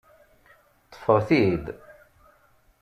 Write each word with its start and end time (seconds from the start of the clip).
Ṭṭfeɣ-t-id! 0.91 1.65